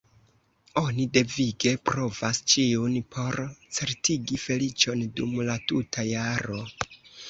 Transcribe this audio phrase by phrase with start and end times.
[0.81, 3.39] Oni devige provas ĉiun por
[3.81, 6.65] certigi feliĉon dum la tuta jaro.